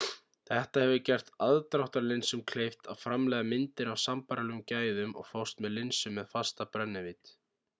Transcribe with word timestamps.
þetta 0.49 0.79
hefur 0.83 1.01
gert 1.09 1.27
aðdráttarlinsum 1.47 2.41
kleift 2.51 2.89
að 2.93 2.99
framleiða 3.03 3.43
myndir 3.51 3.91
af 3.93 4.01
sambærilegum 4.05 4.65
gæðum 4.73 5.15
og 5.23 5.29
fást 5.35 5.63
með 5.67 5.77
linsum 5.79 6.17
með 6.21 6.33
fasta 6.33 6.69
brennivídd 6.77 7.37